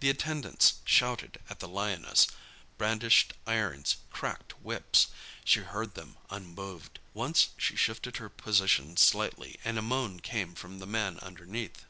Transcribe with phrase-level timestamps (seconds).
[0.00, 2.26] The attendants shouted at the lioness,
[2.76, 5.06] brandished irons, cracked whips.
[5.42, 6.98] She heard them unmoved.
[7.14, 11.86] Once she shifted her position slightly and a moan came from the man underneath.